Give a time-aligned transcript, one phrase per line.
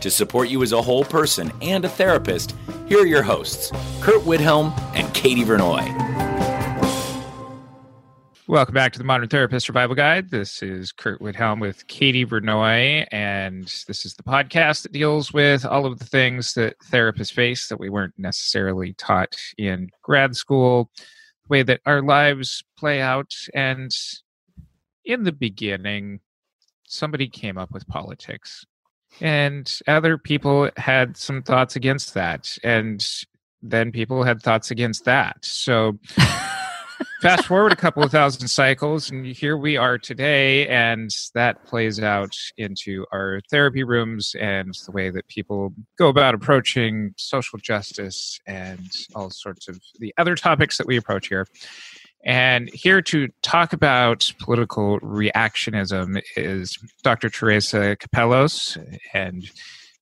[0.00, 2.54] To support you as a whole person and a therapist,
[2.86, 3.70] here are your hosts,
[4.02, 5.84] Curt Widhalm and Katie Vernoy.
[8.46, 10.30] Welcome back to the Modern Therapist Survival Guide.
[10.30, 15.64] This is Curt Widhalm with Katie Vernoy, and this is the podcast that deals with
[15.64, 20.90] all of the things that therapists face that we weren't necessarily taught in grad school,
[20.96, 23.34] the way that our lives play out.
[23.54, 23.90] And
[25.06, 26.20] in the beginning,
[26.84, 28.64] somebody came up with politics,
[29.20, 33.06] and other people had some thoughts against that, and
[33.62, 35.38] then people had thoughts against that.
[35.44, 35.98] So
[37.22, 42.00] fast forward a couple of thousand cycles and here we are today and that plays
[42.00, 48.38] out into our therapy rooms and the way that people go about approaching social justice
[48.46, 51.46] and all sorts of the other topics that we approach here
[52.26, 58.76] and here to talk about political reactionism is dr Tereza Capelos
[59.14, 59.50] and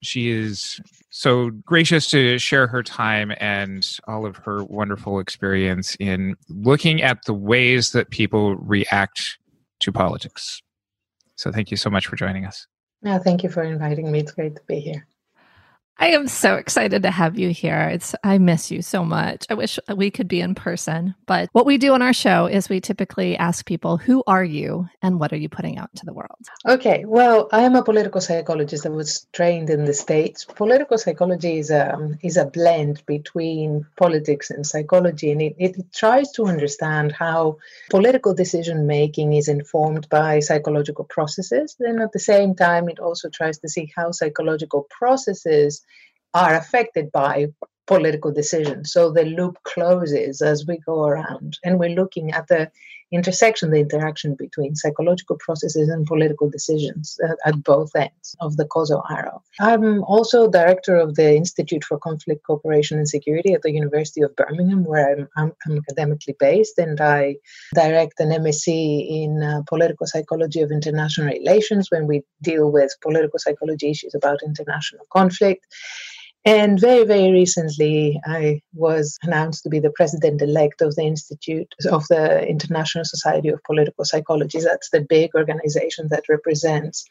[0.03, 6.35] she is so gracious to share her time and all of her wonderful experience in
[6.49, 9.39] looking at the ways that people react
[9.81, 10.61] to politics.
[11.37, 12.67] So thank you so much for joining us.
[13.03, 14.21] No, thank you for inviting me.
[14.21, 15.07] It's great to be here.
[15.97, 17.89] I am so excited to have you here.
[17.93, 19.47] It's I miss you so much.
[19.49, 21.15] I wish we could be in person.
[21.27, 24.89] But what we do on our show is we typically ask people, who are you
[25.03, 26.47] and what are you putting out to the world?
[26.67, 27.05] Okay.
[27.07, 30.45] Well, I am a political psychologist that was trained in the States.
[30.45, 36.33] Political psychology is a is a blend between politics and psychology and it, it tries
[36.33, 41.77] to understand how political decision making is informed by psychological processes.
[41.79, 45.84] Then at the same time it also tries to see how psychological processes
[46.35, 47.47] are affected by
[47.87, 48.93] political decisions.
[48.93, 52.71] So the loop closes as we go around, and we're looking at the
[53.13, 58.65] intersection, the interaction between psychological processes and political decisions at, at, both ends of the
[58.65, 59.43] causal arrow.
[59.61, 64.35] I'm also director of the Institute for Conflict Cooperation and Security at the University of
[64.35, 67.37] Birmingham, where I'm, I'm, I'm academically based, and I
[67.75, 73.39] direct an MSc in uh, political psychology of international relations when we deal with political
[73.39, 75.67] psychology issues about international conflict.
[76.47, 81.75] And very, very recently, I was announced to be the president elect of the Institute
[81.91, 84.61] of the International Society of Political Psychology.
[84.61, 87.05] That's the big organization that represents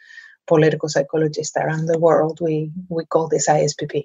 [0.46, 2.40] political psychologists around the world.
[2.42, 4.04] We, we call this ISPP.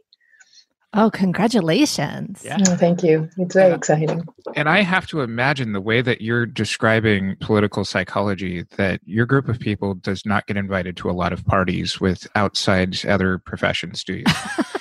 [0.94, 2.40] Oh, congratulations.
[2.42, 2.56] Yeah.
[2.66, 3.28] Oh, thank you.
[3.36, 4.26] It's very exciting.
[4.56, 9.48] And I have to imagine the way that you're describing political psychology, that your group
[9.48, 14.02] of people does not get invited to a lot of parties with outside other professions,
[14.02, 14.24] do you?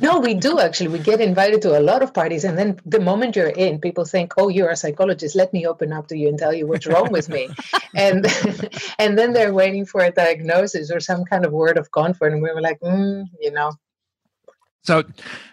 [0.00, 0.88] no, we do actually.
[0.88, 4.04] We get invited to a lot of parties, and then the moment you're in, people
[4.04, 5.36] think, "Oh, you're a psychologist.
[5.36, 7.48] Let me open up to you and tell you what's wrong with me,"
[7.94, 8.26] and
[8.98, 12.42] and then they're waiting for a diagnosis or some kind of word of comfort, and
[12.42, 13.72] we were like, mm, you know,
[14.82, 15.02] so,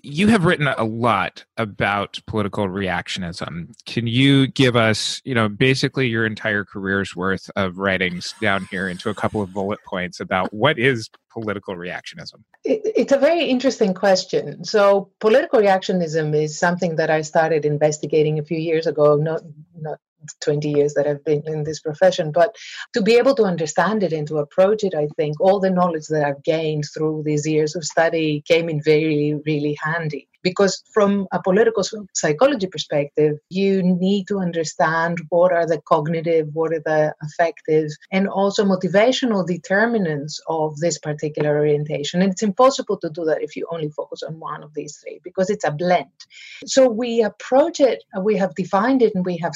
[0.03, 3.73] you have written a lot about political reactionism.
[3.85, 8.87] Can you give us, you know, basically your entire career's worth of writings down here
[8.87, 12.41] into a couple of bullet points about what is political reactionism?
[12.63, 14.63] It, it's a very interesting question.
[14.63, 19.41] So, political reactionism is something that I started investigating a few years ago, not
[19.75, 19.99] not
[20.41, 22.31] 20 years that I've been in this profession.
[22.31, 22.55] But
[22.93, 26.07] to be able to understand it and to approach it, I think all the knowledge
[26.07, 31.11] that I've gained through these years of study came in very, really handy because from
[31.37, 31.83] a political
[32.13, 38.27] psychology perspective you need to understand what are the cognitive what are the affective and
[38.27, 42.21] also motivational determinants of this particular orientation.
[42.21, 45.19] And it's impossible to do that if you only focus on one of these three
[45.23, 46.19] because it's a blend.
[46.65, 49.55] So we approach it we have defined it and we have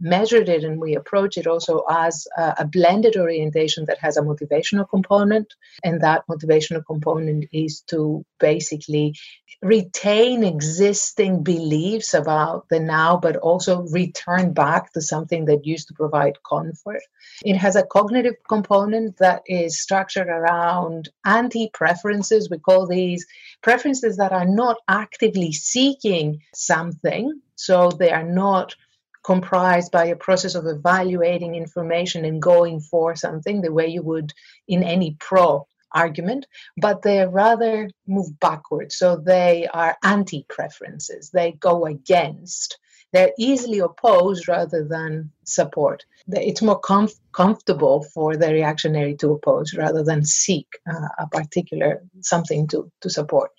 [0.00, 4.86] measured it and we approach it also as a, blended orientation that has a motivational
[4.88, 5.48] component.
[5.84, 9.14] And that motivational component is to basically
[9.62, 15.94] retain existing beliefs about the now, but also return back to something that used to
[15.94, 17.00] provide comfort.
[17.44, 22.50] It has a cognitive component that is structured around anti preferences.
[22.50, 23.26] We call these
[23.62, 27.40] preferences that are not actively seeking something.
[27.56, 28.74] So they are not
[29.24, 34.32] comprised by a process of evaluating information and going for something the way you would
[34.66, 36.46] in any pro argument,
[36.76, 38.96] but they rather move backwards.
[38.96, 42.78] So they are anti preferences, they go against.
[43.12, 46.04] They're easily opposed rather than support.
[46.28, 52.02] It's more comf- comfortable for the reactionary to oppose rather than seek uh, a particular
[52.20, 53.50] something to, to support.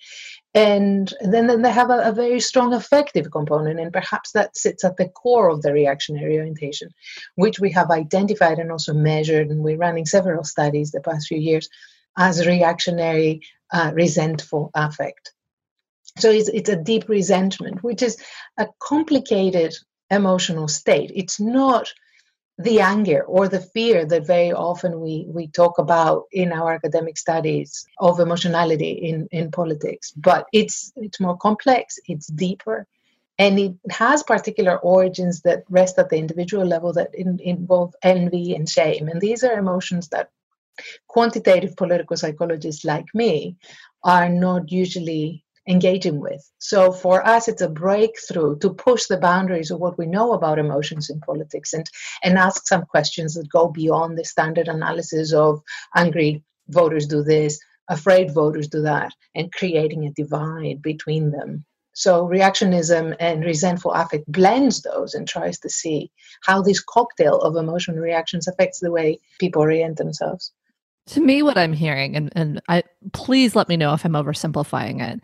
[0.54, 4.84] And then, then they have a, a, very strong affective component, and perhaps that sits
[4.84, 6.88] at the core of the reactionary orientation,
[7.36, 9.48] which we have identified and also measured.
[9.48, 11.68] And we're running several studies the past few years
[12.16, 13.42] as reactionary,
[13.72, 15.32] uh, resentful affect.
[16.18, 18.18] So it's, it's a deep resentment, which is
[18.58, 19.74] a complicated
[20.10, 21.12] emotional state.
[21.14, 21.92] It's not
[22.58, 27.16] the anger or the fear that very often we, we talk about in our academic
[27.16, 32.86] studies of emotionality in, in politics, but it's it's more complex, it's deeper,
[33.38, 38.54] and it has particular origins that rest at the individual level that in, involve envy
[38.54, 39.08] and shame.
[39.08, 40.28] And these are emotions that
[41.08, 43.56] quantitative political psychologists like me
[44.04, 46.42] are not usually engaging with.
[46.58, 50.58] So for us, it's a breakthrough to push the boundaries of what we know about
[50.58, 51.88] emotions in politics and,
[52.24, 55.60] and ask some questions that go beyond the standard analysis of
[55.94, 57.58] angry voters do this,
[57.88, 61.64] afraid voters do that, and creating a divide between them.
[61.92, 66.10] So reactionism and resentful affect blends those and tries to see
[66.42, 70.52] how this cocktail of emotional reactions affects the way people orient themselves.
[71.10, 75.02] To me, what I'm hearing, and, and I please let me know if I'm oversimplifying
[75.02, 75.20] it,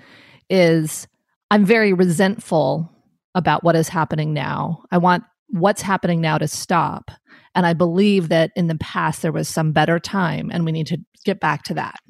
[0.51, 1.07] is
[1.51, 2.91] I'm very resentful
[3.37, 4.83] about what is happening now.
[4.91, 7.11] I want what's happening now to stop.
[7.55, 10.89] And I believe that in the past there was some better time and we need
[10.89, 12.01] to get back to that.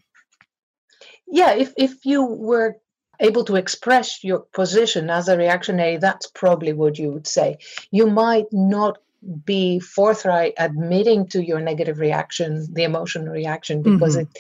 [1.29, 2.77] Yeah, if, if you were
[3.21, 7.59] able to express your position as a reactionary, that's probably what you would say.
[7.91, 8.99] You might not
[9.45, 14.31] be forthright admitting to your negative reaction the emotional reaction because mm-hmm.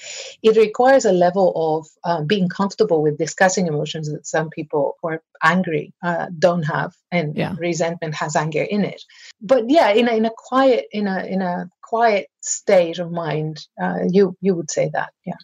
[0.43, 4.97] it it requires a level of um, being comfortable with discussing emotions that some people
[5.01, 7.55] who are angry uh, don't have and yeah.
[7.59, 9.03] resentment has anger in it
[9.41, 13.67] but yeah in a, in a quiet in a in a quiet state of mind
[13.81, 15.35] uh, you you would say that yeah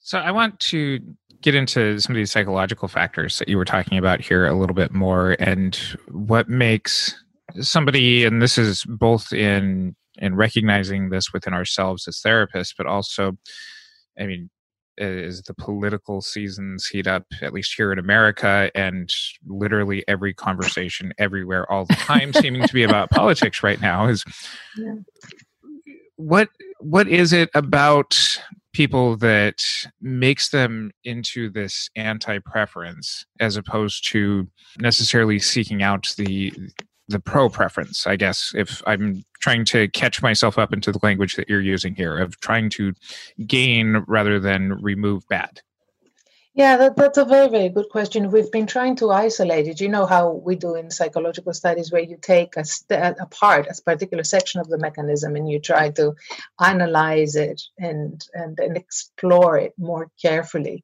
[0.00, 1.00] so i want to
[1.40, 4.74] get into some of these psychological factors that you were talking about here a little
[4.74, 5.76] bit more and
[6.08, 7.14] what makes
[7.60, 13.36] somebody, and this is both in in recognizing this within ourselves as therapists, but also,
[14.18, 14.48] I mean,
[14.98, 19.12] as the political seasons heat up, at least here in America, and
[19.46, 24.24] literally every conversation everywhere all the time seeming to be about politics right now is
[24.76, 24.94] yeah.
[26.16, 26.48] what
[26.80, 28.38] what is it about
[28.72, 29.62] people that
[30.02, 34.46] makes them into this anti-preference as opposed to
[34.78, 36.52] necessarily seeking out the
[37.08, 41.36] the pro preference, I guess, if I'm trying to catch myself up into the language
[41.36, 42.94] that you're using here of trying to
[43.46, 45.60] gain rather than remove bad.
[46.56, 48.30] Yeah, that, that's a very, very good question.
[48.30, 49.78] We've been trying to isolate it.
[49.78, 53.66] You know how we do in psychological studies, where you take a, st- a part,
[53.66, 56.14] a particular section of the mechanism, and you try to
[56.58, 60.82] analyze it and, and, and explore it more carefully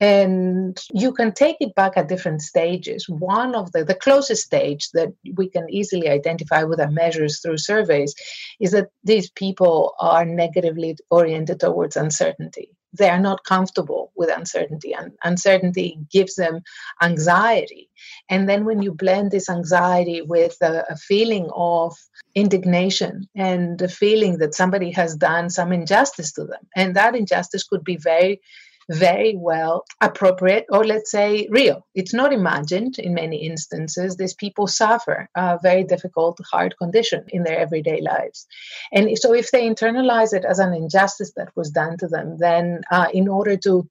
[0.00, 3.08] and you can take it back at different stages.
[3.08, 7.58] One of the the closest stage that we can easily identify with our measures through
[7.58, 8.14] surveys
[8.60, 12.70] is that these people are negatively oriented towards uncertainty.
[12.92, 16.60] They are not comfortable with uncertainty and uncertainty gives them
[17.02, 17.90] anxiety.
[18.30, 21.94] And then when you blend this anxiety with a, a feeling of
[22.34, 27.64] indignation and the feeling that somebody has done some injustice to them and that injustice
[27.64, 28.40] could be very
[28.88, 31.86] very well appropriate or let's say real.
[31.94, 34.16] It's not imagined in many instances.
[34.16, 38.46] These people suffer a very difficult, hard condition in their everyday lives.
[38.92, 42.82] And so if they internalize it as an injustice that was done to them, then
[42.90, 43.88] uh, in order to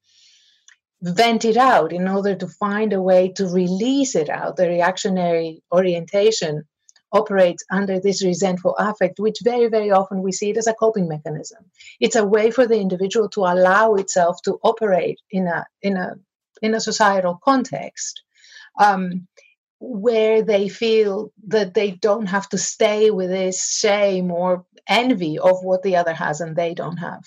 [1.01, 5.61] vent it out, in order to find a way to release it out, the reactionary
[5.73, 6.63] orientation
[7.15, 11.07] operates under this resentful affect, which very, very often we see it as a coping
[11.07, 11.63] mechanism.
[11.99, 16.15] It's a way for the individual to allow itself to operate in a in a
[16.61, 18.21] in a societal context.
[18.79, 19.27] Um,
[19.79, 25.63] where they feel that they don't have to stay with this shame or envy of
[25.63, 27.23] what the other has and they don't have.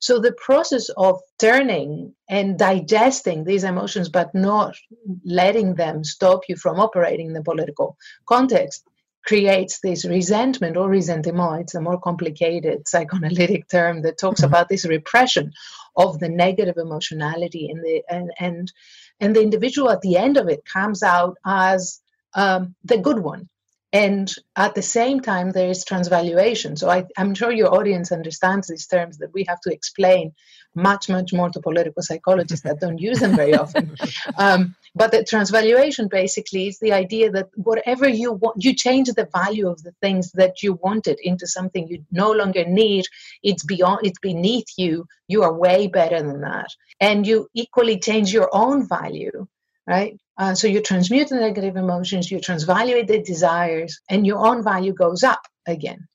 [0.00, 4.76] So the process of turning and digesting these emotions, but not
[5.24, 7.96] letting them stop you from operating in the political
[8.26, 8.84] context,
[9.24, 11.62] creates this resentment or ressentiment.
[11.62, 14.48] It's a more complicated psychoanalytic term that talks mm-hmm.
[14.48, 15.52] about this repression
[15.96, 18.72] of the negative emotionality and the and and
[19.20, 22.00] and the individual at the end of it comes out as
[22.34, 23.48] um, the good one
[23.92, 28.68] and at the same time there is transvaluation so I, am sure your audience understands
[28.68, 30.32] these terms that we have to explain
[30.74, 33.94] much much more to political psychologists that don't use them very often
[34.38, 39.28] um, but the transvaluation basically is the idea that whatever you want you change the
[39.32, 43.04] value of the things that you wanted into something you no longer need.
[43.42, 45.06] It's beyond it's beneath you.
[45.28, 46.68] You are way better than that.
[47.00, 49.46] And you equally change your own value
[49.86, 50.16] right?
[50.38, 54.92] Uh, so you transmute the negative emotions, you transvaluate the desires, and your own value
[54.92, 56.06] goes up again.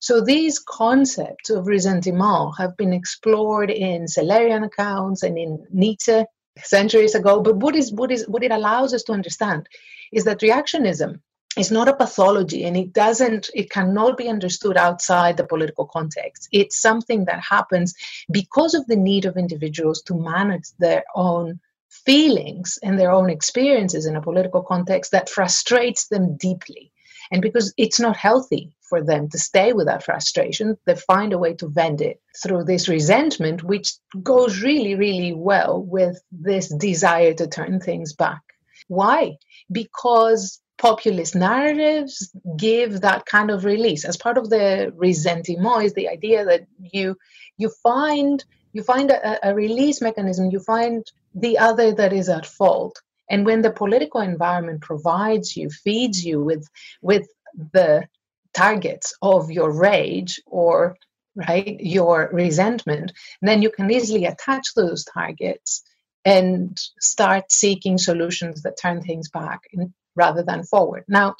[0.00, 6.24] So these concepts of resentment have been explored in Schelerian accounts and in Nietzsche
[6.62, 7.40] centuries ago.
[7.40, 9.68] But what is what is what it allows us to understand
[10.12, 11.20] is that reactionism
[11.56, 16.50] is not a pathology and it doesn't it cannot be understood outside the political context
[16.52, 17.94] it's something that happens
[18.30, 21.58] because of the need of individuals to manage their own
[22.04, 26.92] feelings and their own experiences in a political context that frustrates them deeply.
[27.32, 31.38] And because it's not healthy for them to stay with that frustration, they find a
[31.38, 37.34] way to vent it through this resentment, which goes really, really well with this desire
[37.34, 38.42] to turn things back.
[38.88, 39.36] Why?
[39.70, 44.04] Because populist narratives give that kind of release.
[44.04, 47.16] As part of the resentment is the idea that you
[47.56, 52.44] you find you find a, a release mechanism, you find the other that is at
[52.44, 53.00] fault.
[53.30, 56.68] And when the political environment provides you, feeds you with
[57.00, 57.26] with
[57.72, 58.06] the
[58.56, 60.96] targets of your rage or
[61.34, 65.82] right your resentment, then you can easily attach those targets
[66.24, 71.04] and start seeking solutions that turn things back in, rather than forward.
[71.06, 71.36] Now,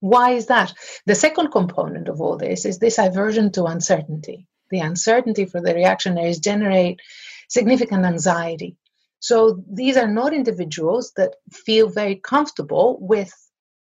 [0.00, 0.72] why is that?
[1.06, 4.46] The second component of all this is this aversion to uncertainty.
[4.70, 7.00] The uncertainty for the reactionaries generate
[7.48, 8.76] significant anxiety
[9.24, 13.32] so these are not individuals that feel very comfortable with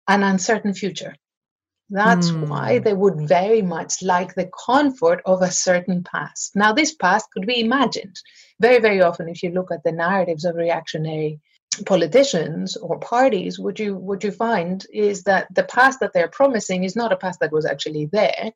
[0.06, 1.16] an uncertain future.
[1.88, 2.49] That's mm.
[2.49, 6.57] why they would very much like the comfort of a certain past.
[6.57, 8.16] Now, this past could be imagined.
[8.61, 11.40] Very, very often, if you look at the narratives of reactionary
[11.85, 16.85] politicians or parties what you what you find is that the past that they're promising
[16.85, 18.50] is not a past that was actually there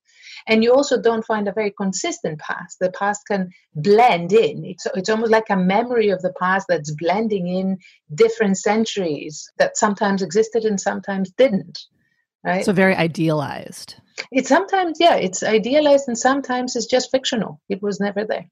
[0.46, 4.86] and you also don't find a very consistent past the past can blend in it's,
[4.94, 7.76] it's almost like a memory of the past that's blending in
[8.14, 11.78] different centuries that sometimes existed and sometimes didn't
[12.44, 13.96] right so very idealized
[14.32, 18.46] it's sometimes yeah it's idealized and sometimes it's just fictional it was never there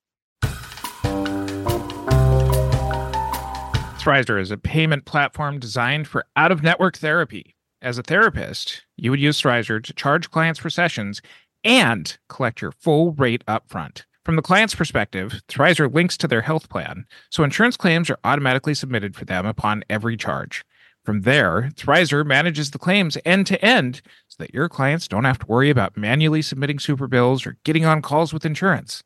[4.09, 7.55] Thrizer is a payment platform designed for out of network therapy.
[7.83, 11.21] As a therapist, you would use Thrizer to charge clients for sessions
[11.63, 14.05] and collect your full rate upfront.
[14.25, 18.73] From the client's perspective, Thrizer links to their health plan, so insurance claims are automatically
[18.73, 20.65] submitted for them upon every charge.
[21.09, 25.39] From there, Thrizer manages the claims end to end so that your clients don't have
[25.39, 29.03] to worry about manually submitting super bills or getting on calls with insurance.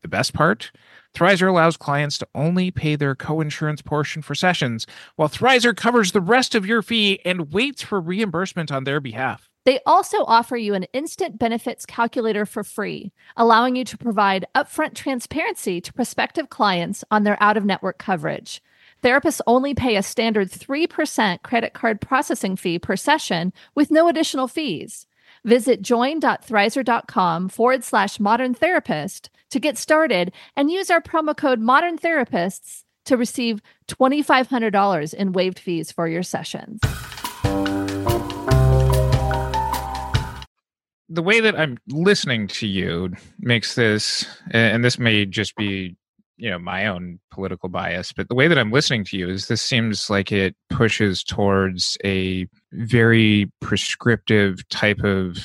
[0.00, 0.72] The best part?
[1.14, 6.22] Thrizer allows clients to only pay their co-insurance portion for sessions, while Thrizer covers the
[6.22, 9.50] rest of your fee and waits for reimbursement on their behalf.
[9.66, 14.94] They also offer you an instant benefits calculator for free, allowing you to provide upfront
[14.94, 18.62] transparency to prospective clients on their out of network coverage.
[19.02, 24.46] Therapists only pay a standard 3% credit card processing fee per session with no additional
[24.46, 25.06] fees.
[25.44, 31.98] Visit join.thrizer.com forward slash modern therapist to get started and use our promo code modern
[31.98, 36.78] therapists to receive $2,500 in waived fees for your sessions.
[41.08, 45.96] The way that I'm listening to you makes this, and this may just be
[46.36, 49.48] you know my own political bias but the way that i'm listening to you is
[49.48, 55.38] this seems like it pushes towards a very prescriptive type of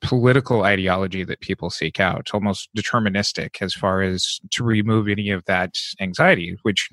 [0.00, 5.44] political ideology that people seek out almost deterministic as far as to remove any of
[5.44, 6.88] that anxiety which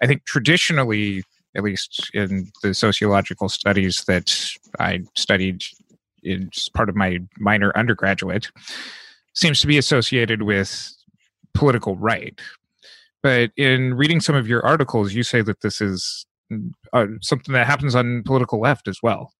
[0.00, 1.22] i think traditionally
[1.54, 4.32] at least in the sociological studies that
[4.78, 5.62] i studied
[6.22, 8.48] in part of my minor undergraduate
[9.34, 10.94] seems to be associated with
[11.54, 12.40] political right
[13.22, 16.26] but in reading some of your articles, you say that this is
[16.92, 19.32] uh, something that happens on political left as well.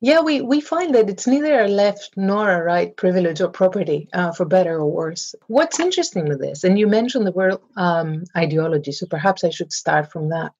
[0.00, 4.08] Yeah, we, we find that it's neither a left nor a right privilege or property,
[4.12, 5.34] uh, for better or worse.
[5.48, 9.72] What's interesting with this, and you mentioned the word um, ideology, so perhaps I should
[9.72, 10.52] start from that.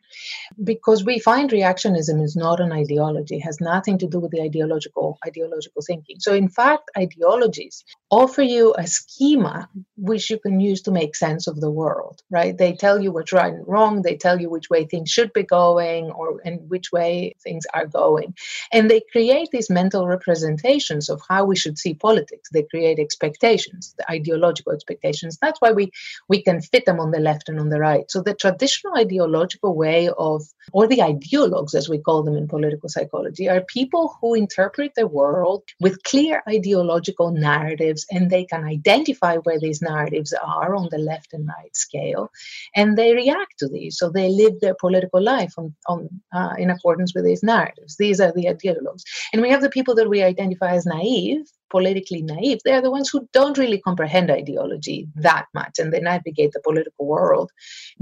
[0.63, 5.19] Because we find reactionism is not an ideology has nothing to do with the ideological
[5.27, 6.19] ideological thinking.
[6.21, 11.47] So in fact ideologies offer you a schema which you can use to make sense
[11.49, 12.59] of the world right?
[12.59, 15.45] They tell you what's right and wrong they tell you which way things should be
[15.45, 18.35] going or and which way things are going.
[18.73, 22.51] And they create these mental representations of how we should see politics.
[22.51, 25.39] They create expectations the ideological expectations.
[25.41, 25.91] That's why we
[26.29, 28.11] we can fit them on the left and on the right.
[28.11, 32.49] So the traditional ideological way way of, or the ideologues, as we call them in
[32.49, 38.65] political psychology, are people who interpret the world with clear ideological narratives and they can
[38.65, 42.31] identify where these narratives are on the left and right scale
[42.75, 43.99] and they react to these.
[43.99, 47.97] So they live their political life on, on, uh, in accordance with these narratives.
[47.97, 49.03] These are the ideologues.
[49.33, 52.61] And we have the people that we identify as naive politically naive.
[52.65, 57.07] They're the ones who don't really comprehend ideology that much, and they navigate the political
[57.07, 57.51] world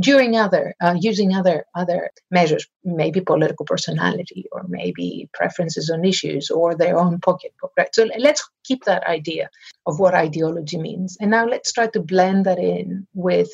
[0.08, 6.50] during other uh, using other other measures, maybe political personality, or maybe preferences on issues,
[6.50, 7.72] or their own pocketbook.
[7.78, 7.94] Right.
[7.94, 9.48] So let's keep that idea
[9.86, 13.50] of what ideology means, and now let's try to blend that in with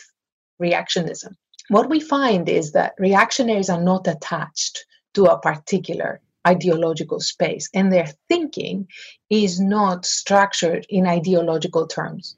[0.60, 1.32] reactionism.
[1.68, 7.92] What we find is that reactionaries are not attached to a particular ideological space and
[7.92, 8.88] their thinking
[9.30, 12.36] is not structured in ideological terms.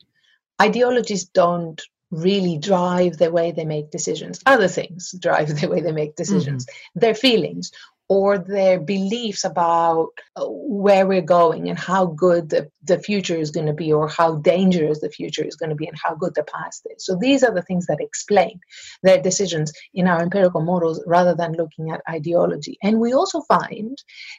[0.60, 4.40] Ideologies don't really drive the way they make decisions.
[4.46, 6.66] Other things drive the way they make decisions.
[6.66, 7.00] Mm-hmm.
[7.00, 7.70] their feelings
[8.08, 13.50] or their beliefs about uh, where we're going and how good the, the future is
[13.50, 16.34] going to be or how dangerous the future is going to be and how good
[16.34, 17.04] the past is.
[17.04, 18.60] So these are the things that explain
[19.02, 22.78] their decisions in our empirical models rather than looking at ideology.
[22.82, 23.96] And we also find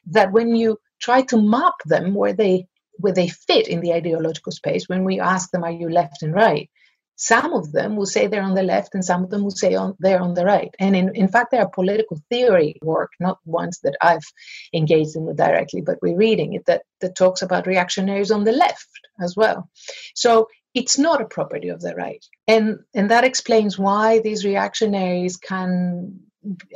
[0.07, 4.51] that when you try to map them where they where they fit in the ideological
[4.51, 6.69] space when we ask them are you left and right
[7.21, 9.75] some of them will say they're on the left and some of them will say
[9.75, 10.73] on, they're on the right.
[10.79, 14.23] And in, in fact, there are political theory work, not ones that I've
[14.73, 18.87] engaged in directly, but we're reading it that, that talks about reactionaries on the left
[19.21, 19.69] as well.
[20.15, 22.25] So it's not a property of the right.
[22.47, 26.17] And, and that explains why these reactionaries can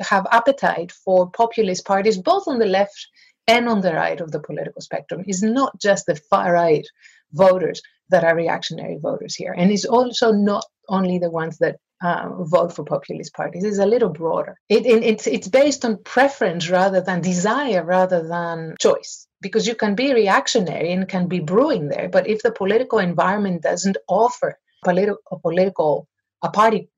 [0.01, 3.08] have appetite for populist parties, both on the left
[3.47, 5.23] and on the right of the political spectrum.
[5.25, 6.86] It's not just the far right
[7.32, 7.82] voters
[8.13, 9.54] that are reactionary voters here.
[9.58, 13.63] And it's also not only the ones that uh, vote for populist parties.
[13.63, 14.56] It's a little broader.
[14.69, 19.28] It, it, it's, it's based on preference rather than desire, rather than choice.
[19.41, 23.62] Because you can be reactionary and can be brewing there, but if the political environment
[23.62, 26.08] doesn't offer politi- a political
[26.41, 26.89] a party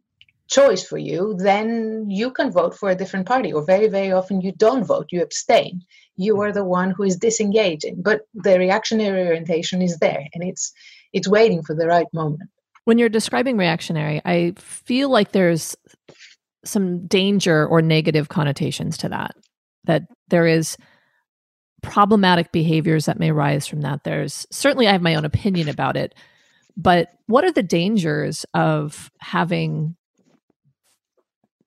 [0.48, 3.54] choice for you, then you can vote for a different party.
[3.54, 5.82] Or very, very often you don't vote, you abstain.
[6.18, 8.02] You are the one who is disengaging.
[8.02, 10.74] But the reactionary orientation is there and it's
[11.16, 12.50] it's waiting for the right moment.
[12.84, 15.76] When you're describing reactionary, I feel like there's
[16.66, 19.36] some danger or negative connotations to that.
[19.86, 20.78] That there is
[21.82, 24.04] problematic behaviors that may rise from that.
[24.04, 26.14] There's certainly I have my own opinion about it,
[26.76, 29.96] but what are the dangers of having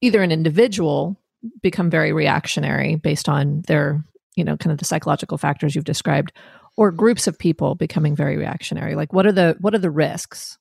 [0.00, 1.16] either an individual
[1.62, 4.04] become very reactionary based on their,
[4.36, 6.32] you know, kind of the psychological factors you've described,
[6.78, 8.94] or groups of people becoming very reactionary?
[8.94, 10.58] Like what are the what are the risks?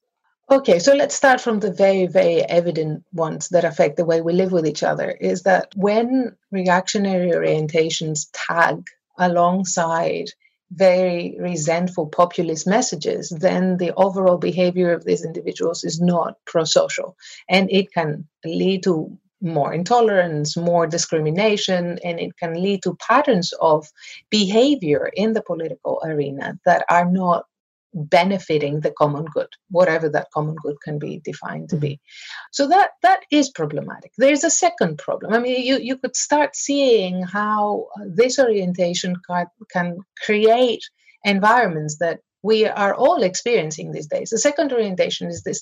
[0.50, 4.34] Okay, so let's start from the very, very evident ones that affect the way we
[4.34, 5.12] live with each other.
[5.12, 8.88] Is that when reactionary orientations tag
[9.20, 10.32] alongside
[10.72, 17.16] very resentful populist messages, then the overall behavior of these individuals is not pro social.
[17.48, 23.54] And it can lead to more intolerance, more discrimination, and it can lead to patterns
[23.62, 23.88] of
[24.30, 27.46] behavior in the political arena that are not
[27.94, 31.94] benefiting the common good whatever that common good can be defined to be.
[31.94, 32.48] Mm-hmm.
[32.52, 34.12] so that that is problematic.
[34.18, 35.34] There's a second problem.
[35.34, 40.84] I mean you, you could start seeing how this orientation can, can create
[41.24, 44.30] environments that we are all experiencing these days.
[44.30, 45.62] The second orientation is this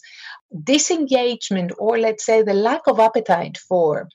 [0.63, 4.07] disengagement, or let's say the lack of appetite for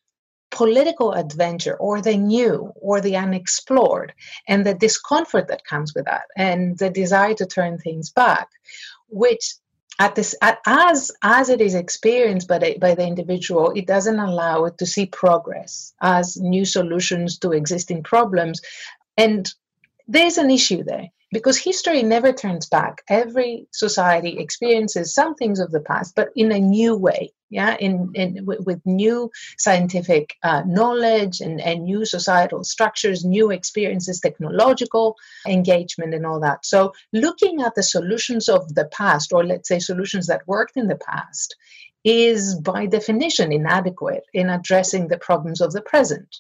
[0.51, 4.13] political adventure or the new or the unexplored
[4.49, 8.49] and the discomfort that comes with that and the desire to turn things back
[9.09, 9.55] which
[10.01, 14.19] at this at, as as it is experienced by the, by the individual it doesn't
[14.19, 18.61] allow it to see progress as new solutions to existing problems
[19.17, 19.55] and
[20.09, 23.03] there's an issue there because history never turns back.
[23.09, 27.33] Every society experiences some things of the past, but in a new way.
[27.53, 34.21] Yeah, in, in with new scientific uh, knowledge and, and new societal structures, new experiences,
[34.21, 35.17] technological
[35.49, 36.65] engagement, and all that.
[36.65, 40.87] So, looking at the solutions of the past, or let's say solutions that worked in
[40.87, 41.57] the past,
[42.05, 46.37] is by definition inadequate in addressing the problems of the present.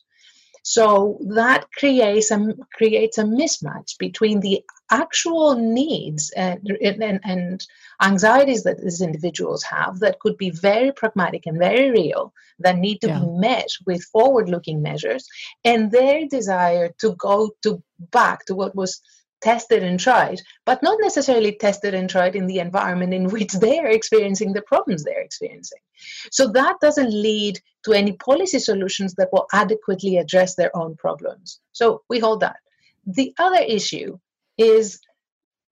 [0.62, 7.66] So that creates a creates a mismatch between the actual needs and, and, and
[8.02, 13.00] anxieties that these individuals have that could be very pragmatic and very real that need
[13.00, 13.20] to yeah.
[13.20, 15.26] be met with forward-looking measures
[15.64, 19.00] and their desire to go to back to what was
[19.40, 23.88] tested and tried, but not necessarily tested and tried in the environment in which they're
[23.88, 25.78] experiencing the problems they're experiencing.
[26.30, 31.60] So that doesn't lead to any policy solutions that will adequately address their own problems.
[31.72, 32.56] So we hold that.
[33.06, 34.18] The other issue
[34.60, 35.00] is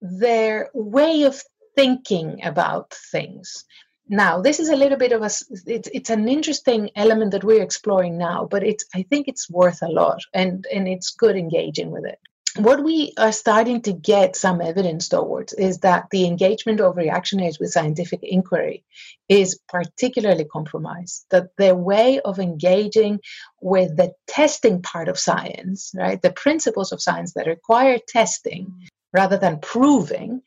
[0.01, 1.41] their way of
[1.75, 3.65] thinking about things.
[4.07, 5.29] Now, this is a little bit of a
[5.67, 9.81] it's, it's an interesting element that we're exploring now, but it's I think it's worth
[9.83, 12.19] a lot and and it's good engaging with it
[12.57, 17.59] what we are starting to get some evidence towards is that the engagement of reactionaries
[17.59, 18.83] with scientific inquiry
[19.27, 21.25] is particularly compromised.
[21.29, 23.19] That their way of engaging
[23.61, 29.37] with the testing part of science, right, the principles of science that require testing rather
[29.37, 30.41] than proving,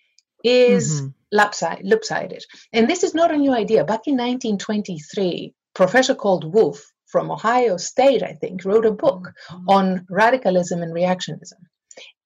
[0.44, 1.08] is mm-hmm.
[1.30, 2.44] lopsided.
[2.72, 3.84] And this is not a new idea.
[3.84, 9.68] Back in 1923, Professor called Wolfe from Ohio State, I think, wrote a book mm-hmm.
[9.68, 11.60] on radicalism and reactionism.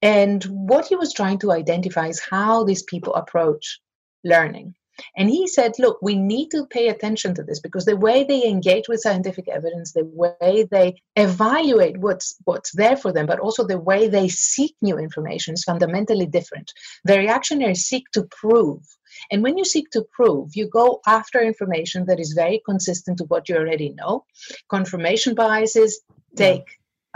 [0.02, 3.80] And what he was trying to identify is how these people approach
[4.24, 4.74] learning.
[5.16, 8.46] And he said, look, we need to pay attention to this because the way they
[8.46, 13.66] engage with scientific evidence, the way they evaluate what's what's there for them, but also
[13.66, 16.72] the way they seek new information is fundamentally different.
[17.04, 18.82] The reactionaries seek to prove.
[19.30, 23.24] And when you seek to prove, you go after information that is very consistent to
[23.24, 24.24] what you already know.
[24.68, 26.00] Confirmation biases
[26.36, 26.64] take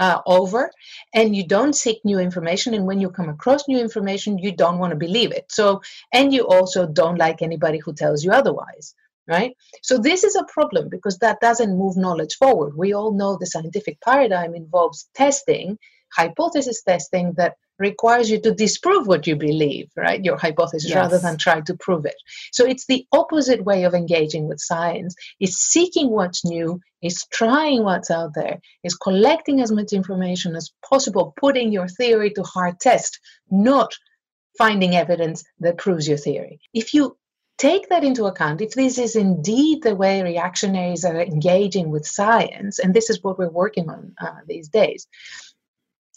[0.01, 0.73] uh, over
[1.15, 4.81] and you don't seek new information and when you come across new information you don't
[4.81, 5.47] want to believe it.
[5.51, 5.83] So
[6.13, 8.97] and you also don't like anybody who tells you otherwise
[9.29, 9.57] right?
[9.83, 12.77] So this is a problem because that doesn't move knowledge forward.
[12.77, 15.79] We all know the scientific paradigm involves testing
[16.17, 20.23] hypothesis testing that requires you to disprove what you believe, right?
[20.23, 20.97] Your hypothesis, yes.
[20.97, 22.17] rather than try to prove it.
[22.53, 25.15] So it's the opposite way of engaging with science.
[25.41, 30.71] Is seeking what's new, is trying what's out there, is collecting as much information as
[30.89, 33.19] possible, putting your theory to hard test,
[33.51, 33.95] not
[34.59, 36.61] finding evidence that proves your theory.
[36.75, 37.17] If you
[37.57, 42.79] take that into account, if this is indeed the way reactionaries are engaging with science,
[42.79, 45.07] and this is what we're working on uh, these days,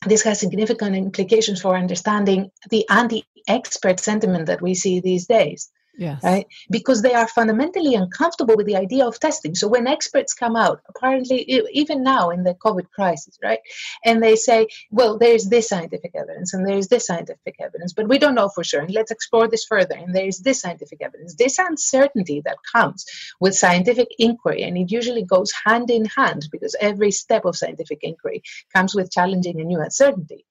[0.05, 5.69] this has significant implications for understanding the anti expert sentiment that we see these days.
[5.95, 6.23] Yes.
[6.23, 6.47] Right?
[6.71, 9.53] Because they are fundamentally uncomfortable with the idea of testing.
[9.53, 13.59] So when experts come out, apparently, even now in the COVID crisis, right?
[14.03, 18.17] And they say, well, there's this scientific evidence and there's this scientific evidence, but we
[18.17, 18.81] don't know for sure.
[18.81, 19.95] And let's explore this further.
[19.95, 21.35] And there's this scientific evidence.
[21.35, 23.05] This uncertainty that comes
[23.39, 27.99] with scientific inquiry, and it usually goes hand in hand because every step of scientific
[28.01, 28.41] inquiry
[28.75, 30.45] comes with challenging a new uncertainty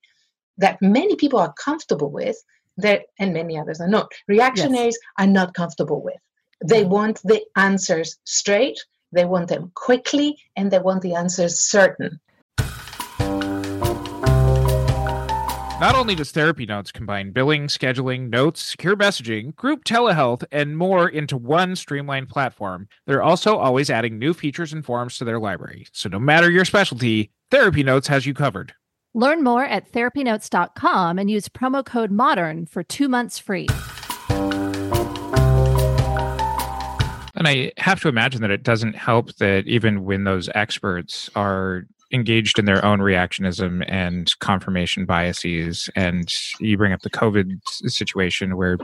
[0.57, 2.37] that many people are comfortable with
[2.77, 5.11] that and many others are not reactionaries yes.
[5.17, 6.15] are not comfortable with
[6.63, 6.91] they mm-hmm.
[6.91, 8.79] want the answers straight
[9.11, 12.19] they want them quickly and they want the answers certain
[15.83, 21.09] Not only does Therapy Notes combine billing, scheduling, notes, secure messaging, group telehealth, and more
[21.09, 25.85] into one streamlined platform, they're also always adding new features and forms to their library.
[25.91, 28.73] So no matter your specialty, Therapy Notes has you covered.
[29.15, 33.67] Learn more at therapynotes.com and use promo code MODERN for two months free.
[37.35, 41.83] And I have to imagine that it doesn't help that even when those experts are
[42.11, 48.57] engaged in their own reactionism and confirmation biases, and you bring up the COVID situation
[48.57, 48.77] where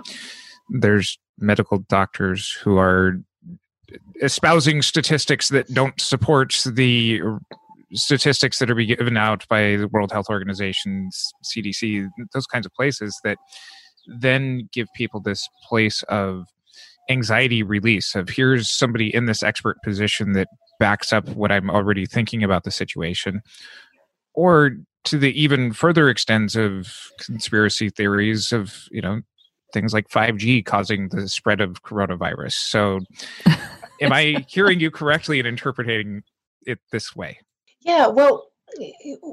[0.70, 3.14] there's medical doctors who are
[4.22, 7.22] espousing statistics that don't support the
[7.94, 12.74] statistics that are being given out by the World Health Organization's CDC, those kinds of
[12.74, 13.38] places that
[14.20, 16.46] then give people this place of
[17.10, 20.48] anxiety release of here's somebody in this expert position that
[20.80, 23.42] backs up what I'm already thinking about the situation.
[24.34, 24.72] Or
[25.06, 29.22] to the even further extents of conspiracy theories of, you know,
[29.74, 32.54] things like 5G causing the spread of coronavirus.
[32.54, 33.00] So
[34.02, 36.24] am I hearing you correctly in interpreting
[36.66, 37.40] it this way?
[37.90, 38.52] Yeah, well,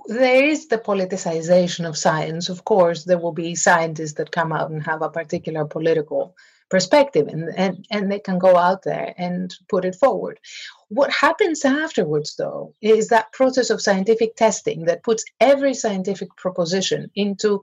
[0.06, 2.48] there is the politicization of science.
[2.48, 6.34] Of course, there will be scientists that come out and have a particular political
[6.70, 10.40] perspective and, and, and they can go out there and put it forward.
[10.88, 17.10] What happens afterwards, though, is that process of scientific testing that puts every scientific proposition
[17.14, 17.62] into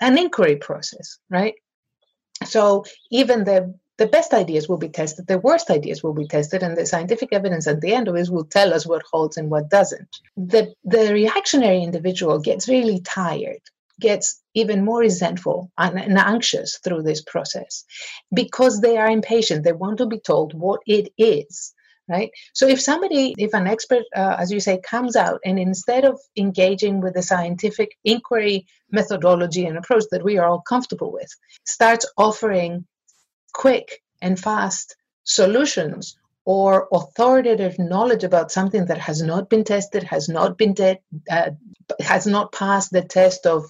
[0.00, 1.54] an inquiry process, right?
[2.44, 6.62] So even the the best ideas will be tested, the worst ideas will be tested,
[6.62, 9.50] and the scientific evidence at the end of it will tell us what holds and
[9.50, 10.20] what doesn't.
[10.36, 13.62] The, the reactionary individual gets really tired,
[14.00, 17.84] gets even more resentful and, and anxious through this process
[18.34, 19.64] because they are impatient.
[19.64, 21.72] They want to be told what it is
[22.08, 26.04] right so if somebody if an expert uh, as you say comes out and instead
[26.04, 31.28] of engaging with the scientific inquiry methodology and approach that we are all comfortable with
[31.64, 32.86] starts offering
[33.56, 40.28] quick and fast solutions or authoritative knowledge about something that has not been tested, has
[40.28, 41.50] not been de- uh,
[42.00, 43.64] has not passed the test of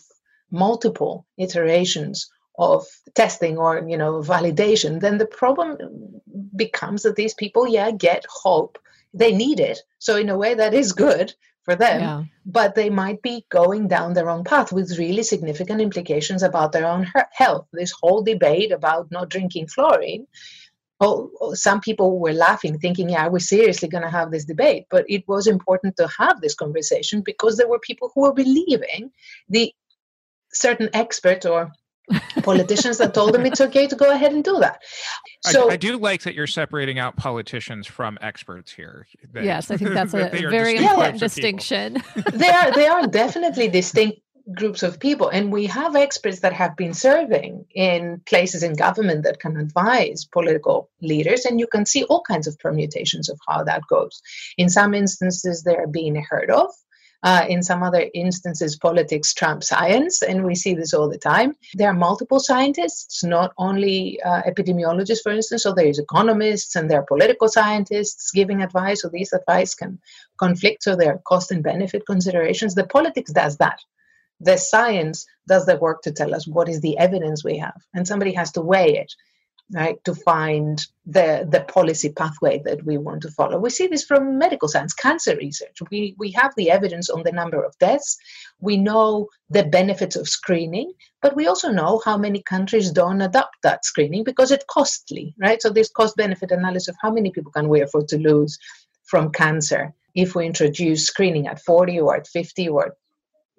[0.51, 5.77] multiple iterations of testing or you know validation, then the problem
[6.55, 8.79] becomes that these people, yeah, get hope.
[9.15, 9.79] They need it.
[9.99, 11.35] So in a way, that is good
[11.67, 12.25] for them, yeah.
[12.47, 16.87] but they might be going down the wrong path with really significant implications about their
[16.87, 17.67] own health.
[17.73, 20.27] This whole debate about not drinking fluorine.
[21.01, 24.87] Oh, oh some people were laughing, thinking, yeah, we're seriously going to have this debate.
[24.91, 29.11] But it was important to have this conversation because there were people who were believing
[29.49, 29.75] the
[30.53, 31.73] certain expert or
[32.43, 34.83] politicians that told them it's okay to go ahead and do that.
[35.43, 39.07] So I, I do like that you're separating out politicians from experts here.
[39.33, 42.03] That, yes, I think that's a very important distinction.
[42.33, 44.21] they are they are definitely distinct
[44.55, 49.25] groups of people and we have experts that have been serving in places in government
[49.25, 53.65] that can advise political leaders and you can see all kinds of permutations of how
[53.65, 54.23] that goes
[54.57, 56.71] in some instances they're being heard of
[57.27, 61.53] uh, in some other instances, politics trump science, and we see this all the time.
[61.75, 65.65] There are multiple scientists, not only uh, epidemiologists, for instance.
[65.65, 69.03] So there is economists and there are political scientists giving advice.
[69.03, 69.99] So these advice can
[70.39, 70.85] conflict.
[70.85, 72.77] So there are cost and benefit considerations.
[72.77, 73.81] The politics does that.
[74.39, 78.07] The science does the work to tell us what is the evidence we have, and
[78.07, 79.13] somebody has to weigh it
[79.73, 83.59] right to find the the policy pathway that we want to follow.
[83.59, 85.79] We see this from medical science cancer research.
[85.91, 88.17] We we have the evidence on the number of deaths.
[88.61, 93.57] We know the benefits of screening but we also know how many countries don't adopt
[93.63, 95.61] that screening because it's costly right?
[95.61, 98.59] So this cost benefit analysis of how many people can we afford to lose
[99.05, 102.97] from cancer if we introduce screening at 40 or at 50 or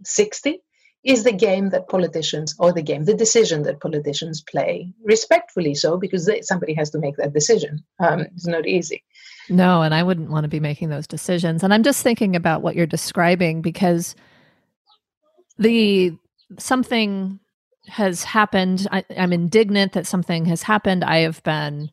[0.03, 0.61] 60
[1.03, 4.91] is the game that politicians or the game the decision that politicians play.
[5.03, 7.83] Respectfully so because they, somebody has to make that decision.
[7.99, 9.03] Um, it's not easy.
[9.49, 11.63] No and i wouldn't want to be making those decisions.
[11.63, 14.15] And i'm just thinking about what you're describing because
[15.57, 16.15] the
[16.59, 17.39] something
[17.87, 18.87] has happened.
[18.91, 21.03] I, i'm indignant that something has happened.
[21.03, 21.89] I have been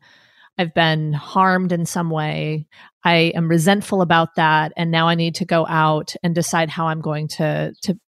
[0.57, 2.67] I've been harmed in some way.
[3.03, 6.87] I am resentful about that and now I need to go out and decide how
[6.87, 7.99] I'm going to to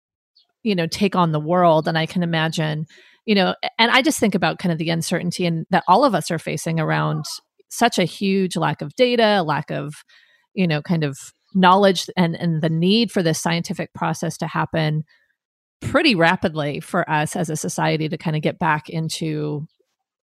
[0.66, 1.86] you know take on the world.
[1.88, 2.86] And i can imagine
[3.24, 6.14] you know and i just think about kind of the uncertainty and that all of
[6.14, 7.24] us are facing around
[7.68, 9.94] such a huge lack of data lack of
[10.54, 11.16] you know kind of
[11.54, 15.04] knowledge and and the need for this scientific process to happen
[15.80, 19.66] pretty rapidly for us as a society to kind of get back into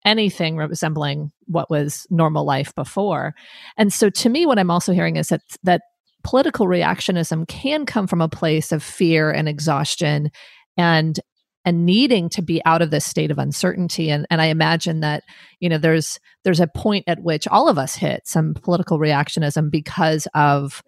[0.05, 3.35] anything resembling what was normal life before.
[3.77, 5.83] And so to me what i'm also hearing is that that
[6.25, 10.31] political reactionism can come from a place of fear and exhaustion
[10.77, 11.21] and
[11.65, 14.11] and needing to be out of this state of uncertainty.
[14.11, 15.25] And and I imagine that
[15.61, 19.71] you know there's there's a point at which all of us hit some political reactionism
[19.71, 20.83] because of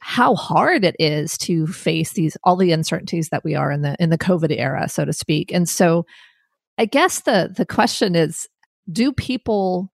[0.00, 3.96] how hard it is to face these all the uncertainties that we are in the
[3.98, 5.52] in the covid era so to speak.
[5.52, 6.04] And so
[6.76, 8.46] i guess the the question is
[8.92, 9.90] do people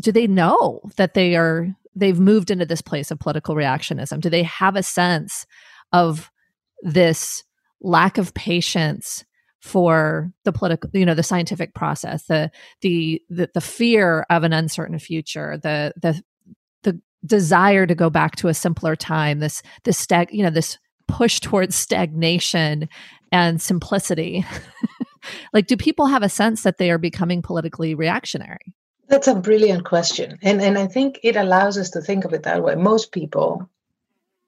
[0.00, 4.20] do they know that they are they've moved into this place of political reactionism?
[4.20, 5.46] Do they have a sense
[5.92, 6.30] of
[6.82, 7.44] this
[7.80, 9.24] lack of patience
[9.60, 12.50] for the political you know the scientific process the,
[12.80, 16.22] the the the, fear of an uncertain future the the
[16.82, 20.78] the desire to go back to a simpler time this this stag you know this
[21.08, 22.88] push towards stagnation
[23.32, 24.44] and simplicity
[25.52, 28.74] like do people have a sense that they are becoming politically reactionary
[29.10, 30.38] that's a brilliant question.
[30.42, 32.76] And, and I think it allows us to think of it that way.
[32.76, 33.68] Most people,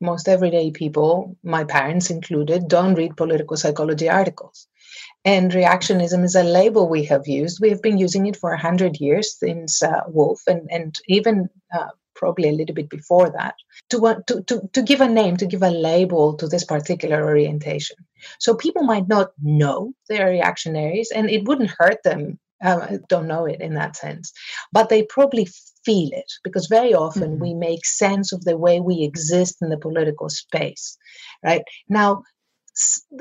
[0.00, 4.68] most everyday people, my parents included, don't read political psychology articles.
[5.24, 7.60] And reactionism is a label we have used.
[7.60, 11.88] We have been using it for 100 years since uh, Wolfe and, and even uh,
[12.14, 13.56] probably a little bit before that,
[13.90, 17.96] to, to, to, to give a name, to give a label to this particular orientation.
[18.38, 22.38] So people might not know they're reactionaries, and it wouldn't hurt them.
[22.62, 24.32] Uh, don't know it in that sense,
[24.72, 25.48] but they probably
[25.84, 27.42] feel it because very often mm-hmm.
[27.42, 30.96] we make sense of the way we exist in the political space,
[31.44, 31.62] right?
[31.88, 32.22] Now,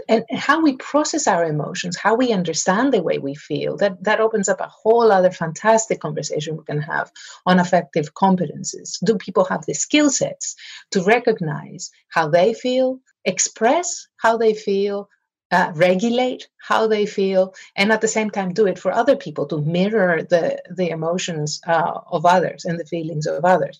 [0.08, 4.22] and how we process our emotions, how we understand the way we feel, that, that
[4.22, 7.12] opens up a whole other fantastic conversation we can have
[7.46, 8.98] on affective competences.
[9.04, 10.56] Do people have the skill sets
[10.92, 15.10] to recognize how they feel, express how they feel,
[15.52, 19.46] uh, regulate how they feel, and at the same time do it for other people
[19.48, 23.80] to mirror the, the emotions uh, of others and the feelings of others.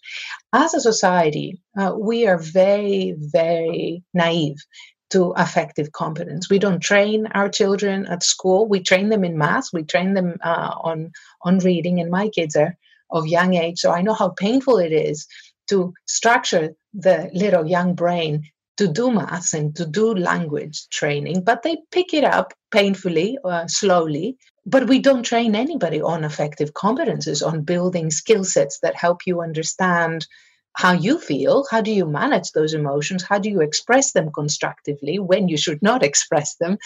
[0.54, 4.58] As a society, uh, we are very, very naive
[5.12, 6.50] to affective competence.
[6.50, 8.68] We don't train our children at school.
[8.68, 9.68] We train them in math.
[9.74, 12.00] We train them uh, on on reading.
[12.00, 12.78] And my kids are
[13.10, 15.28] of young age, so I know how painful it is
[15.68, 18.44] to structure the little young brain
[18.78, 21.44] to do math and to do language training.
[21.44, 24.38] But they pick it up painfully, uh, slowly.
[24.66, 29.42] But we don't train anybody on affective competences, on building skill sets that help you
[29.42, 30.26] understand
[30.74, 35.20] how you feel how do you manage those emotions how do you express them constructively
[35.20, 36.78] when you should not express them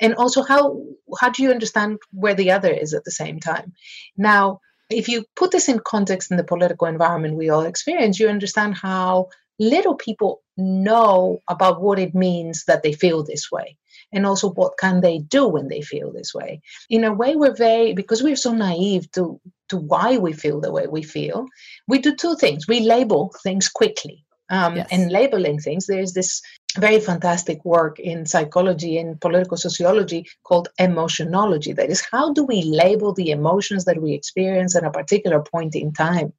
[0.00, 0.80] and also how
[1.18, 3.72] how do you understand where the other is at the same time
[4.16, 8.28] now if you put this in context in the political environment we all experience you
[8.28, 13.76] understand how little people know about what it means that they feel this way
[14.12, 16.60] and also what can they do when they feel this way.
[16.88, 20.72] In a way we're very because we're so naive to to why we feel the
[20.72, 21.46] way we feel
[21.88, 22.68] we do two things.
[22.68, 24.88] We label things quickly um, yes.
[24.90, 25.86] and labeling things.
[25.86, 26.42] There's this
[26.78, 31.74] very fantastic work in psychology and political sociology called emotionology.
[31.74, 35.74] That is how do we label the emotions that we experience at a particular point
[35.74, 36.32] in time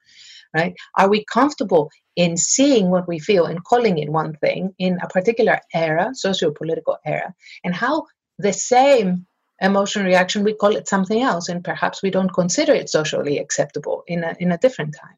[0.55, 0.75] right?
[0.97, 5.07] Are we comfortable in seeing what we feel and calling it one thing in a
[5.07, 8.05] particular era, socio-political era, and how
[8.39, 9.25] the same
[9.61, 14.03] emotional reaction we call it something else, and perhaps we don't consider it socially acceptable
[14.07, 15.17] in a in a different time.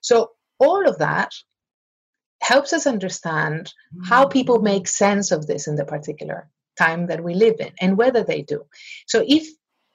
[0.00, 1.32] So all of that
[2.42, 3.72] helps us understand
[4.04, 6.48] how people make sense of this in the particular
[6.78, 8.64] time that we live in and whether they do.
[9.06, 9.46] So if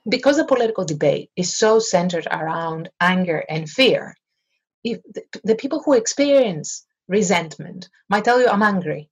[0.08, 4.15] because the political debate is so centered around anger and fear,
[4.86, 9.10] if the, the people who experience resentment might tell you, I'm angry.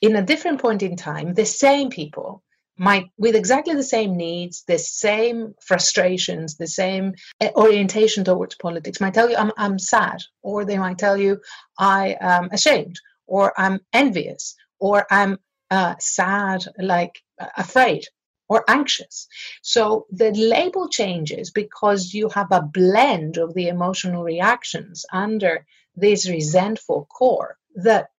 [0.00, 2.44] In a different point in time, the same people
[2.76, 9.00] might, with exactly the same needs, the same frustrations, the same eh, orientation towards politics,
[9.00, 11.40] might tell you, I'm, I'm sad, or they might tell you,
[11.78, 15.38] I am ashamed, or I'm envious, or I'm
[15.70, 18.04] uh, sad, like uh, afraid
[18.48, 19.28] or anxious.
[19.62, 26.28] So the label changes because you have a blend of the emotional reactions under this
[26.28, 28.10] resentful core that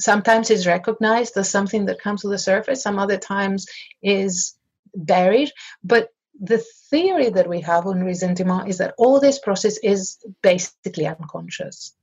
[0.00, 3.66] sometimes is recognized as something that comes to the surface, some other times
[4.02, 4.54] is
[4.94, 5.52] buried.
[5.84, 6.08] But
[6.40, 11.94] the theory that we have on resentment is that all this process is basically unconscious,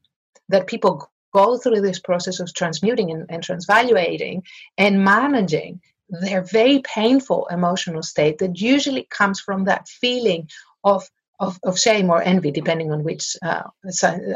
[0.50, 4.44] that people go through this process of transmuting and, and transvaluating
[4.78, 10.50] and managing their very painful emotional state that usually comes from that feeling
[10.84, 11.08] of
[11.40, 13.62] of, of shame or envy, depending on which uh,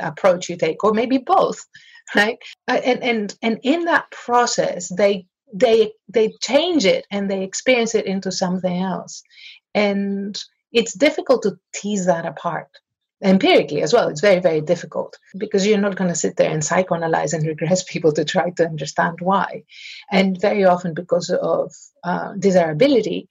[0.02, 1.66] approach you take, or maybe both,
[2.16, 2.38] right?
[2.68, 7.96] Uh, and and and in that process, they they they change it and they experience
[7.96, 9.24] it into something else,
[9.74, 10.40] and
[10.72, 12.70] it's difficult to tease that apart
[13.24, 14.10] empirically as well.
[14.10, 17.84] It's very, very difficult because you're not going to sit there and psychoanalyze and regress
[17.92, 19.64] people to try to understand why.
[20.12, 23.30] And very often, because of uh, desirability,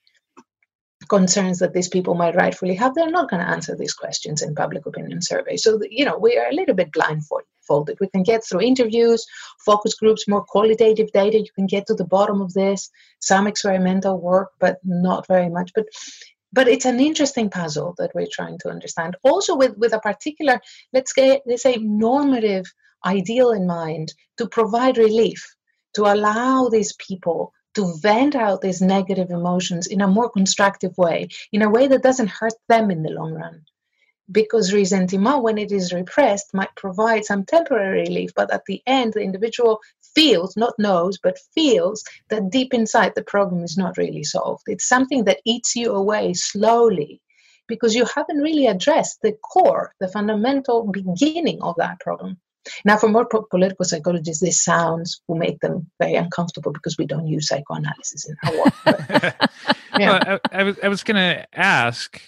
[1.09, 4.55] concerns that these people might rightfully have, they're not going to answer these questions in
[4.55, 5.63] public opinion surveys.
[5.63, 7.99] So, you know, we are a little bit blindfolded.
[8.01, 9.27] We can get through interviews,
[9.65, 11.39] focus groups, more qualitative data.
[11.39, 15.73] You can get to the bottom of this, some experimental work, but not very much.
[15.75, 15.87] But
[16.53, 19.17] but it's an interesting puzzle that we're trying to understand.
[19.23, 20.61] Also with with a particular
[20.93, 22.67] let's say let's say normative
[23.05, 25.57] ideal in mind to provide relief
[25.95, 31.29] to allow these people to vent out these negative emotions in a more constructive way
[31.53, 33.65] in a way that doesn't hurt them in the long run.
[34.31, 39.15] Because resentment, when it is repressed, might provide some temporary relief, but at the end,
[39.15, 39.81] the individual
[40.15, 44.63] feels, not knows, but feels that deep inside the problem is not really solved.
[44.67, 47.21] It's something that eats you away slowly
[47.69, 52.37] because you haven't really addressed the core, the fundamental beginning of that problem.
[52.85, 57.27] Now, for more political psychologists, this sounds will make them very uncomfortable because we don't
[57.27, 58.75] use psychoanalysis in our work.
[58.85, 59.51] But,
[59.99, 60.11] yeah.
[60.27, 62.21] well, I, I was I was going to ask,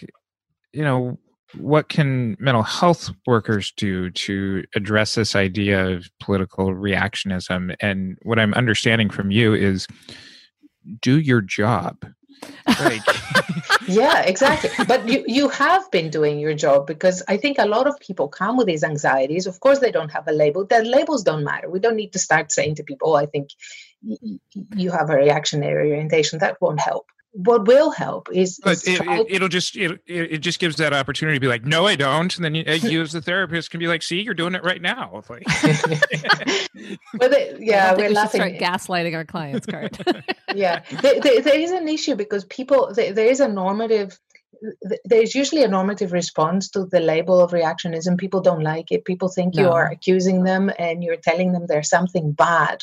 [0.72, 1.18] you know,
[1.58, 7.74] what can mental health workers do to address this idea of political reactionism?
[7.80, 9.86] And what I'm understanding from you is
[11.00, 12.04] do your job.
[12.66, 13.02] Like.
[13.88, 14.70] yeah, exactly.
[14.86, 18.28] But you, you have been doing your job because I think a lot of people
[18.28, 19.46] come with these anxieties.
[19.46, 20.64] Of course, they don't have a label.
[20.64, 21.70] The labels don't matter.
[21.70, 23.50] We don't need to start saying to people, oh, I think
[24.02, 26.40] you have a reactionary orientation.
[26.40, 30.58] That won't help what will help is, is it, will it, just it, it just
[30.58, 33.22] gives that opportunity to be like no i don't and then you, you as the
[33.22, 35.42] therapist can be like see you're doing it right now like
[37.18, 39.98] well, yeah we're we laughing start gaslighting our clients Curt.
[40.54, 44.18] yeah there, there, there is an issue because people there, there is a normative
[45.04, 48.16] there's usually a normative response to the label of reactionism.
[48.16, 49.04] People don't like it.
[49.04, 49.62] People think no.
[49.62, 52.78] you are accusing them and you're telling them there's something bad.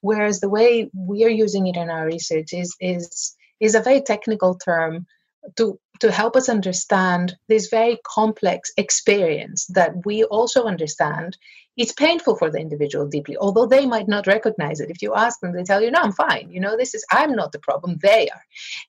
[0.00, 4.00] Whereas the way we are using it in our research is is is a very
[4.00, 5.06] technical term
[5.56, 11.36] to to help us understand this very complex experience that we also understand.
[11.76, 14.90] It's painful for the individual deeply although they might not recognize it.
[14.90, 16.50] If you ask them they tell you no i'm fine.
[16.50, 18.44] You know this is i'm not the problem they are.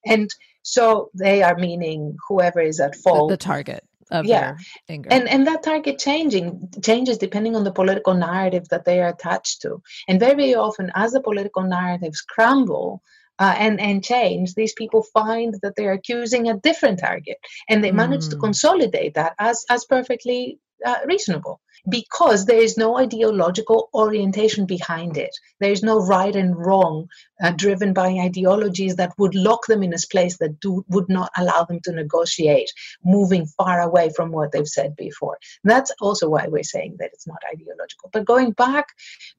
[0.05, 0.29] And
[0.63, 4.57] so they are meaning whoever is at fault the, the target of yeah.
[4.89, 9.61] and and that target changing changes depending on the political narrative that they are attached
[9.61, 9.81] to.
[10.07, 13.01] And very often as the political narratives crumble
[13.41, 17.37] uh, and and change, these people find that they're accusing a different target,
[17.67, 18.45] and they manage to hmm.
[18.47, 25.35] consolidate that as as perfectly uh, reasonable because there is no ideological orientation behind it.
[25.59, 27.07] There is no right and wrong
[27.43, 31.31] uh, driven by ideologies that would lock them in a place that do, would not
[31.35, 32.71] allow them to negotiate,
[33.03, 35.37] moving far away from what they've said before.
[35.63, 38.11] That's also why we're saying that it's not ideological.
[38.13, 38.85] But going back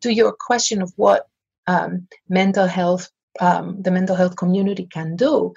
[0.00, 1.28] to your question of what
[1.68, 3.08] um, mental health
[3.40, 5.54] um, the mental health community can do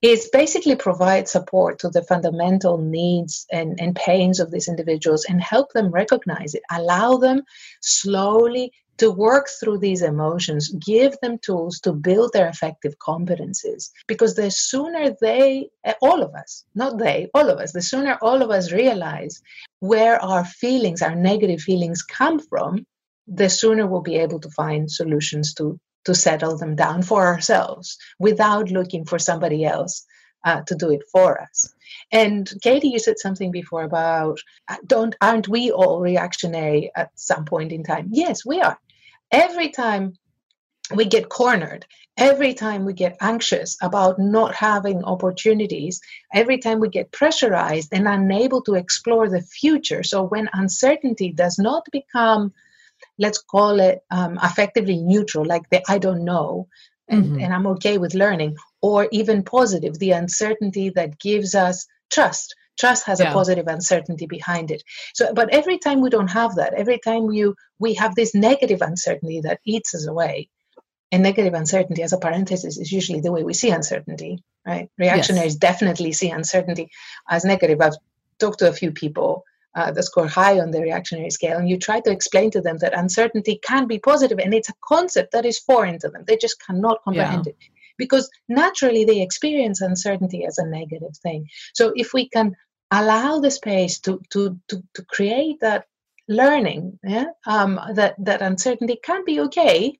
[0.00, 5.40] is basically provide support to the fundamental needs and, and pains of these individuals and
[5.42, 7.42] help them recognize it, allow them
[7.80, 13.90] slowly to work through these emotions, give them tools to build their affective competencies.
[14.06, 15.70] Because the sooner they,
[16.02, 19.40] all of us, not they, all of us, the sooner all of us realize
[19.80, 22.84] where our feelings, our negative feelings come from,
[23.28, 25.78] the sooner we'll be able to find solutions to
[26.08, 30.06] to settle them down for ourselves without looking for somebody else
[30.42, 31.70] uh, to do it for us.
[32.10, 34.38] And Katie, you said something before about
[34.68, 38.08] uh, don't aren't we all reactionary at some point in time?
[38.10, 38.78] Yes, we are.
[39.30, 40.14] Every time
[40.94, 41.84] we get cornered,
[42.16, 46.00] every time we get anxious about not having opportunities,
[46.32, 50.02] every time we get pressurized and unable to explore the future.
[50.02, 52.54] So when uncertainty does not become
[53.18, 56.68] let's call it um, affectively neutral, like the I don't know,
[57.08, 57.40] and, mm-hmm.
[57.40, 62.54] and I'm okay with learning, or even positive, the uncertainty that gives us trust.
[62.78, 63.30] Trust has yeah.
[63.30, 64.84] a positive uncertainty behind it.
[65.14, 68.82] So, but every time we don't have that, every time you we have this negative
[68.82, 70.48] uncertainty that eats us away,
[71.10, 75.54] and negative uncertainty as a parenthesis is usually the way we see uncertainty right reactionaries
[75.54, 75.56] yes.
[75.56, 76.90] definitely see uncertainty
[77.28, 77.96] as negative i've
[78.38, 79.44] talked to a few people
[79.78, 82.78] uh, that score high on the reactionary scale, and you try to explain to them
[82.78, 86.24] that uncertainty can be positive, and it's a concept that is foreign to them.
[86.26, 87.52] They just cannot comprehend yeah.
[87.52, 91.48] it because naturally they experience uncertainty as a negative thing.
[91.74, 92.56] So if we can
[92.90, 95.84] allow the space to to to, to create that
[96.28, 99.98] learning, yeah, um, that that uncertainty can be okay.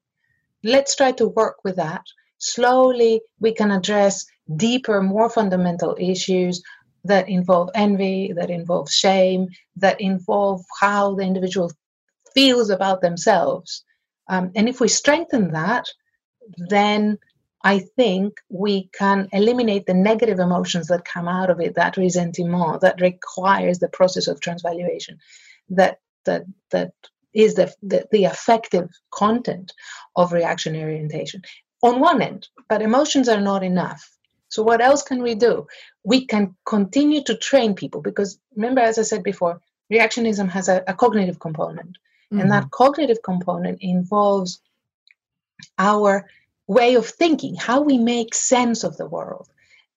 [0.65, 2.03] Let's try to work with that.
[2.39, 4.27] Slowly, we can address
[4.57, 6.63] deeper, more fundamental issues
[7.05, 11.71] that involve envy, that involve shame, that involve how the individual
[12.35, 13.85] feels about themselves.
[14.29, 15.87] Um, and if we strengthen that,
[16.69, 17.19] then
[17.65, 22.81] I think we can eliminate the negative emotions that come out of it, that resentment
[22.83, 25.19] that requires the process of transvaluation,
[25.71, 26.93] that that that
[27.35, 29.73] is the, the, the affective content
[30.17, 31.43] of reactionary orientation.
[31.83, 34.18] On one end, but emotions are not enough.
[34.49, 35.67] So, what else can we do?
[36.05, 39.61] We can continue to train people because remember, as I said before,
[39.93, 41.99] reactionism has a, a cognitive component,
[42.33, 42.41] mm-hmm.
[42.41, 42.85] and that mm-hmm.
[42.85, 44.61] cognitive component involves
[45.79, 46.29] our
[46.67, 49.49] way of thinking, how we make sense of the world.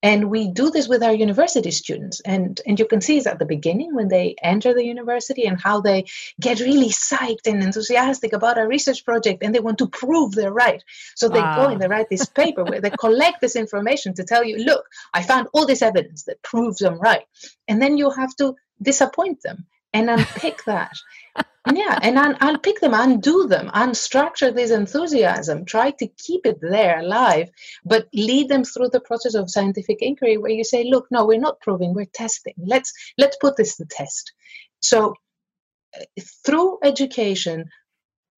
[0.02, 2.20] And we do this with our university students.
[2.20, 5.60] And, and you can see it at the beginning when they enter the university and
[5.60, 6.06] how they
[6.40, 10.52] get really psyched and enthusiastic about a research project and they want to prove they're
[10.52, 10.82] right.
[11.14, 11.56] So they wow.
[11.56, 11.70] go ah.
[11.70, 14.84] and they write this paper where they collect this information to tell you, look,
[15.14, 17.24] I found all this evidence that proves I'm right.
[17.68, 20.92] And then you have to disappoint them and unpick that.
[21.70, 26.58] Yeah, and I'll, I'll pick them, undo them, unstructure this enthusiasm, try to keep it
[26.60, 27.50] there alive,
[27.84, 31.38] but lead them through the process of scientific inquiry where you say, look, no, we're
[31.38, 32.54] not proving, we're testing.
[32.58, 34.32] Let's let's put this to test.
[34.80, 35.14] So
[35.96, 36.04] uh,
[36.44, 37.66] through education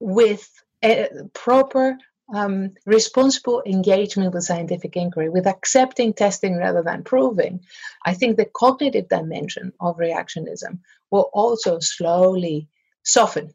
[0.00, 0.46] with
[0.84, 1.96] a proper
[2.34, 7.60] um, responsible engagement with scientific inquiry, with accepting testing rather than proving,
[8.04, 12.68] I think the cognitive dimension of reactionism will also slowly
[13.04, 13.52] soften,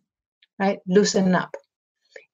[0.57, 0.79] right?
[0.87, 1.55] Loosen up.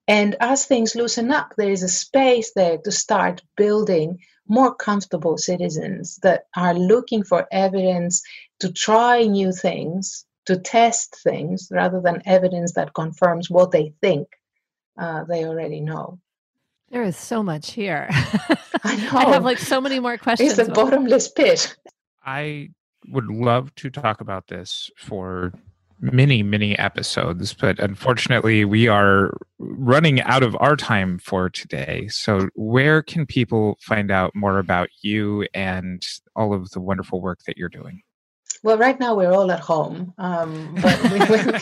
[0.07, 5.37] And as things loosen up, there is a space there to start building more comfortable
[5.37, 8.21] citizens that are looking for evidence
[8.59, 14.27] to try new things, to test things, rather than evidence that confirms what they think
[14.99, 16.19] uh, they already know.
[16.91, 18.07] There is so much here.
[18.83, 19.09] I know.
[19.13, 20.51] I have like so many more questions.
[20.59, 21.75] It's a bottomless pit.
[22.23, 22.69] I
[23.07, 25.51] would love to talk about this for
[26.13, 32.07] many, many episodes, but unfortunately, we are running out of our time for today.
[32.09, 37.39] So, where can people find out more about you and all of the wonderful work
[37.47, 38.01] that you're doing?
[38.65, 40.97] Well, right now we're all at home, um, but
[41.29, 41.55] when,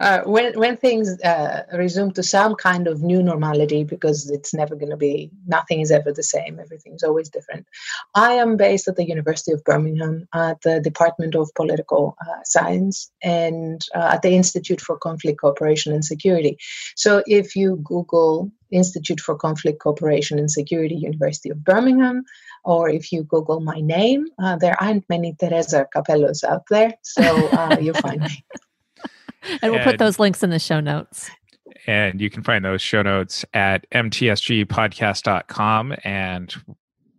[0.00, 4.76] uh, when, when things uh, resume to some kind of new normality, because it's never
[4.76, 6.58] going to be, nothing is ever the same.
[6.58, 7.66] Everything's always different.
[8.14, 13.12] I am based at the University of Birmingham at the Department of Political uh, Science
[13.22, 16.56] and uh, at the Institute for Conflict Cooperation and Security.
[16.96, 22.24] So if you Google Institute for Conflict Cooperation and Security, University of Birmingham,
[22.64, 27.22] or if you Google my name, uh, there aren't many Tereza Capelos out there, so
[27.48, 28.44] uh, you'll find me.
[29.60, 31.30] And we'll and, put those links in the show notes.
[31.86, 35.94] And you can find those show notes at mtsgpodcast.com.
[36.02, 36.54] And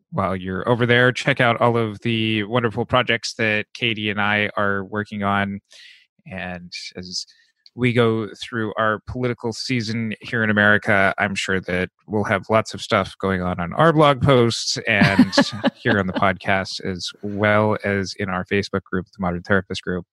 [0.09, 4.49] while you're over there, check out all of the wonderful projects that Katie and I
[4.57, 5.59] are working on.
[6.25, 7.27] And as
[7.75, 12.73] we go through our political season here in America, I'm sure that we'll have lots
[12.73, 15.33] of stuff going on on our blog posts and
[15.75, 20.05] here on the podcast, as well as in our Facebook group, the Modern Therapist Group.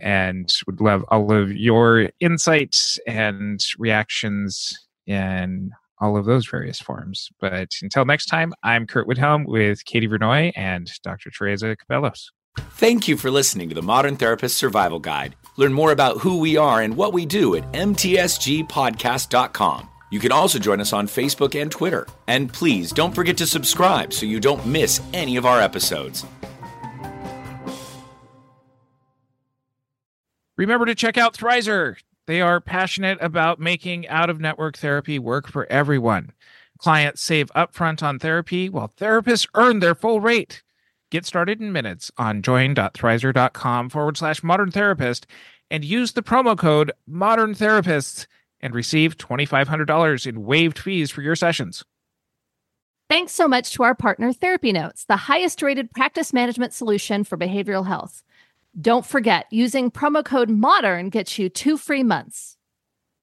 [0.00, 4.72] And would love all of your insights and reactions
[5.06, 7.28] in all of those various forms.
[7.40, 11.30] But until next time, I'm Curt Widhalm with Katie Vernoy and Dr.
[11.30, 12.30] Tereza Capelos.
[12.58, 15.36] Thank you for listening to the Modern Therapist Survival Guide.
[15.56, 19.88] Learn more about who we are and what we do at mtsgpodcast.com.
[20.10, 22.06] You can also join us on Facebook and Twitter.
[22.28, 26.26] And please don't forget to subscribe so you don't miss any of our episodes.
[30.58, 31.96] Remember to check out Thrizer.
[32.26, 36.32] They are passionate about making out of network therapy work for everyone.
[36.78, 40.62] Clients save upfront on therapy while therapists earn their full rate.
[41.12, 45.26] Get started in minutes on join.thrizer.com forward slash modern therapist
[45.70, 48.26] and use the promo code modern therapists
[48.62, 51.84] and receive $2,500 in waived fees for your sessions.
[53.10, 57.36] Thanks so much to our partner, Therapy Notes, the highest rated practice management solution for
[57.36, 58.22] behavioral health.
[58.80, 62.56] Don't forget, using promo code MODERN gets you two free months.